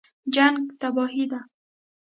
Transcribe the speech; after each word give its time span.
جنګ 0.33 0.57
تباهي 0.79 1.25
ده 1.31 1.39